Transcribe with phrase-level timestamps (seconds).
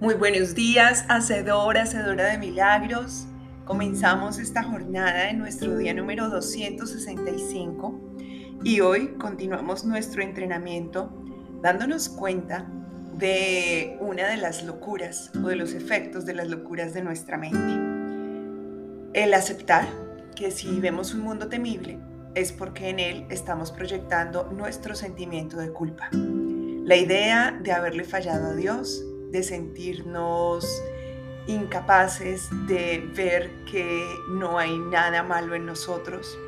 [0.00, 3.26] Muy buenos días, hacedora, hacedora de milagros.
[3.64, 8.00] Comenzamos esta jornada en nuestro día número 265
[8.62, 11.12] y hoy continuamos nuestro entrenamiento
[11.62, 12.64] dándonos cuenta
[13.14, 17.58] de una de las locuras o de los efectos de las locuras de nuestra mente.
[19.14, 19.88] El aceptar
[20.36, 21.98] que si vemos un mundo temible
[22.36, 26.08] es porque en él estamos proyectando nuestro sentimiento de culpa.
[26.12, 30.66] La idea de haberle fallado a Dios, de sentirnos
[31.46, 36.38] incapaces de ver que no hay nada malo en nosotros.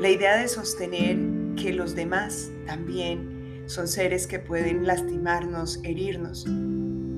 [0.00, 1.18] La idea de sostener
[1.56, 6.46] que los demás también son seres que pueden lastimarnos, herirnos,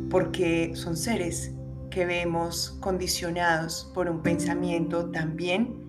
[0.09, 1.53] porque son seres
[1.91, 5.89] que vemos condicionados por un pensamiento también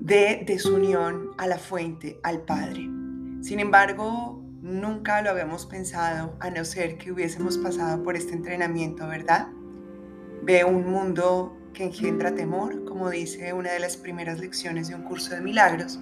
[0.00, 2.88] de desunión a la fuente, al Padre.
[3.42, 9.08] Sin embargo, Nunca lo habíamos pensado a no ser que hubiésemos pasado por este entrenamiento,
[9.08, 9.48] ¿verdad?
[10.42, 15.04] Veo un mundo que engendra temor, como dice una de las primeras lecciones de un
[15.04, 15.98] curso de milagros,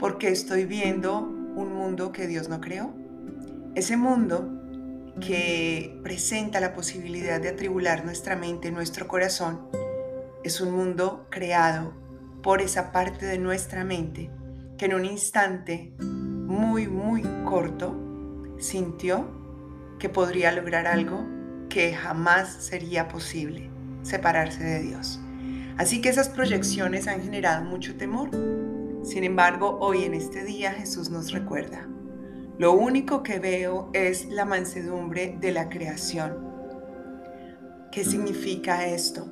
[0.00, 2.92] porque estoy viendo un mundo que Dios no creó.
[3.76, 4.50] Ese mundo
[5.20, 9.68] que presenta la posibilidad de atribular nuestra mente, nuestro corazón,
[10.42, 11.94] es un mundo creado
[12.42, 14.28] por esa parte de nuestra mente
[14.76, 15.92] que en un instante
[16.46, 17.94] muy, muy corto,
[18.58, 19.26] sintió
[19.98, 21.26] que podría lograr algo
[21.68, 23.68] que jamás sería posible,
[24.02, 25.20] separarse de Dios.
[25.76, 28.30] Así que esas proyecciones han generado mucho temor.
[29.02, 31.88] Sin embargo, hoy en este día Jesús nos recuerda,
[32.58, 36.46] lo único que veo es la mansedumbre de la creación.
[37.92, 39.26] ¿Qué significa esto?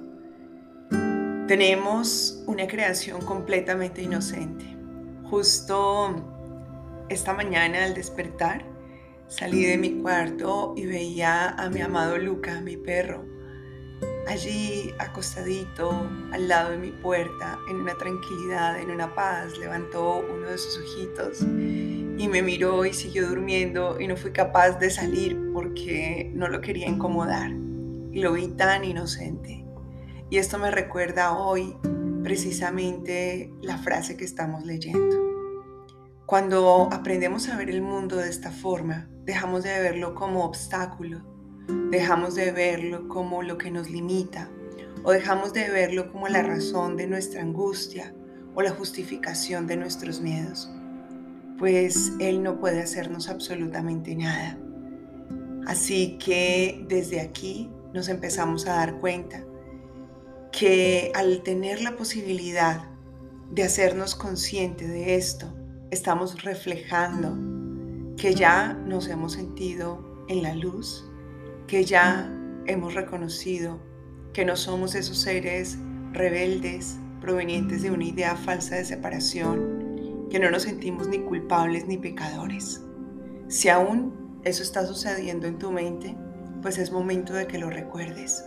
[1.47, 4.65] Tenemos una creación completamente inocente.
[5.25, 6.34] Justo
[7.09, 8.65] esta mañana al despertar,
[9.29, 13.25] salí de mi cuarto y veía a mi amado Luca, mi perro,
[14.29, 20.49] allí acostadito al lado de mi puerta, en una tranquilidad, en una paz, levantó uno
[20.49, 25.39] de sus ojitos y me miró y siguió durmiendo y no fui capaz de salir
[25.53, 29.65] porque no lo quería incomodar y lo vi tan inocente.
[30.31, 31.77] Y esto me recuerda hoy
[32.23, 35.24] precisamente la frase que estamos leyendo.
[36.35, 41.23] Cuando aprendemos a ver el mundo de esta forma, dejamos de verlo como obstáculo,
[41.93, 44.51] dejamos de verlo como lo que nos limita
[45.05, 48.13] o dejamos de verlo como la razón de nuestra angustia
[48.53, 50.69] o la justificación de nuestros miedos,
[51.57, 54.59] pues Él no puede hacernos absolutamente nada.
[55.69, 59.45] Así que desde aquí nos empezamos a dar cuenta
[60.51, 62.89] que al tener la posibilidad
[63.53, 65.55] de hacernos consciente de esto,
[65.95, 67.37] estamos reflejando
[68.17, 71.09] que ya nos hemos sentido en la luz,
[71.69, 72.31] que ya
[72.67, 73.79] hemos reconocido
[74.33, 75.79] que no somos esos seres
[76.13, 81.97] rebeldes provenientes de una idea falsa de separación, que no nos sentimos ni culpables ni
[81.97, 82.83] pecadores.
[83.49, 86.17] Si aún eso está sucediendo en tu mente,
[86.61, 88.45] pues es momento de que lo recuerdes.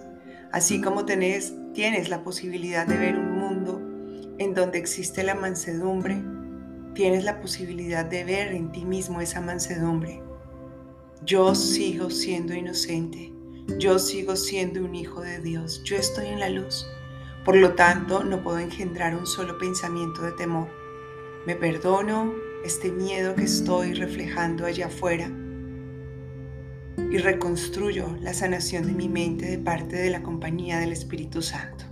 [0.51, 3.81] Así como tenés, tienes la posibilidad de ver un mundo
[4.37, 6.21] en donde existe la mansedumbre,
[6.97, 10.23] tienes la posibilidad de ver en ti mismo esa mansedumbre.
[11.23, 13.31] Yo sigo siendo inocente,
[13.77, 16.87] yo sigo siendo un hijo de Dios, yo estoy en la luz.
[17.45, 20.69] Por lo tanto, no puedo engendrar un solo pensamiento de temor.
[21.45, 22.33] Me perdono
[22.65, 25.31] este miedo que estoy reflejando allá afuera
[27.11, 31.85] y reconstruyo la sanación de mi mente de parte de la compañía del Espíritu Santo.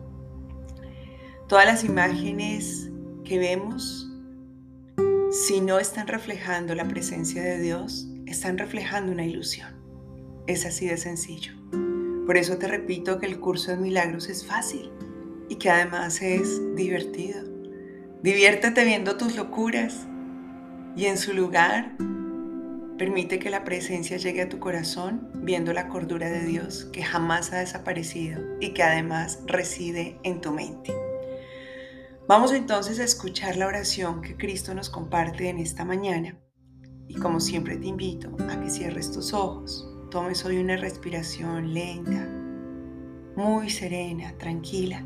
[1.48, 2.90] Todas las imágenes
[3.24, 4.12] que vemos
[5.46, 9.76] si no están reflejando la presencia de Dios, están reflejando una ilusión.
[10.48, 11.52] Es así de sencillo.
[12.26, 14.90] Por eso te repito que el curso de milagros es fácil
[15.48, 17.44] y que además es divertido.
[18.24, 20.08] Diviértete viendo tus locuras
[20.96, 21.96] y en su lugar
[22.98, 27.54] permite que la presencia llegue a tu corazón viendo la cordura de Dios que jamás
[27.54, 31.05] ha desaparecido y que además reside en tu mente.
[32.28, 36.36] Vamos entonces a escuchar la oración que Cristo nos comparte en esta mañana.
[37.08, 42.28] Y como siempre te invito a que cierres tus ojos, tomes hoy una respiración lenta,
[43.36, 45.04] muy serena, tranquila,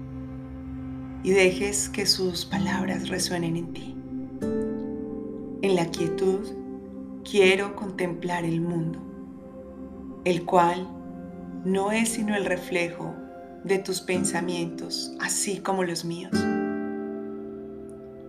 [1.22, 3.98] y dejes que sus palabras resuenen en ti.
[5.62, 6.48] En la quietud
[7.30, 9.00] quiero contemplar el mundo,
[10.24, 10.88] el cual
[11.66, 13.14] no es sino el reflejo
[13.66, 16.32] de tus pensamientos, así como los míos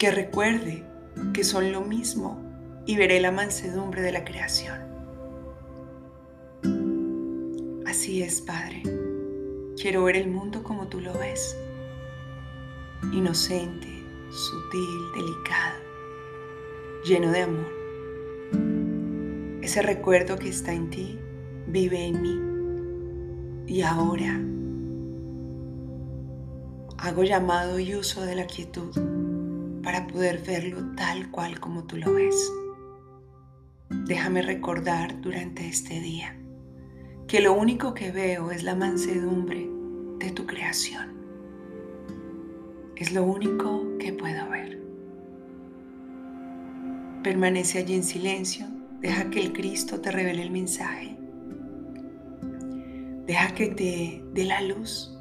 [0.00, 0.82] que recuerde
[1.34, 2.40] que son lo mismo
[2.86, 4.78] y veré la mansedumbre de la creación.
[7.86, 8.82] Así es, Padre.
[9.76, 11.54] Quiero ver el mundo como tú lo ves.
[13.12, 13.88] Inocente,
[14.30, 15.80] sutil, delicado,
[17.04, 17.70] lleno de amor.
[19.60, 21.18] Ese recuerdo que está en ti
[21.66, 22.40] vive en mí.
[23.66, 24.40] Y ahora
[26.96, 28.96] hago llamado y uso de la quietud
[29.82, 32.52] para poder verlo tal cual como tú lo ves.
[34.06, 36.36] Déjame recordar durante este día
[37.26, 39.68] que lo único que veo es la mansedumbre
[40.18, 41.14] de tu creación.
[42.96, 44.80] Es lo único que puedo ver.
[47.22, 48.66] Permanece allí en silencio,
[49.00, 51.16] deja que el Cristo te revele el mensaje.
[53.26, 55.19] Deja que te dé la luz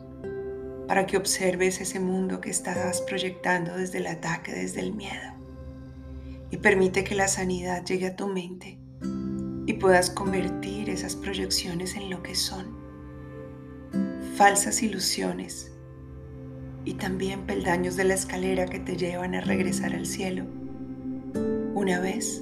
[0.89, 5.35] para que observes ese mundo que estás proyectando desde el ataque, desde el miedo.
[6.49, 8.79] Y permite que la sanidad llegue a tu mente
[9.67, 12.75] y puedas convertir esas proyecciones en lo que son.
[14.35, 15.71] Falsas ilusiones
[16.85, 20.45] y también peldaños de la escalera que te llevan a regresar al cielo.
[21.75, 22.41] Una vez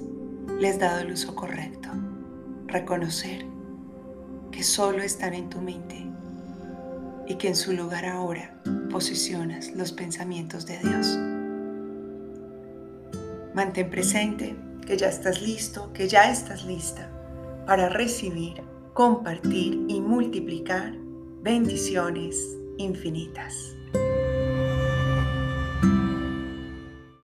[0.57, 1.89] les dado el uso correcto,
[2.67, 3.45] reconocer
[4.53, 6.07] que solo están en tu mente
[7.27, 8.53] y que en su lugar ahora
[8.89, 11.19] posicionas los pensamientos de Dios.
[13.53, 17.09] Mantén presente que ya estás listo, que ya estás lista
[17.65, 18.61] para recibir,
[18.93, 20.93] compartir y multiplicar
[21.41, 22.35] bendiciones
[22.77, 23.75] infinitas.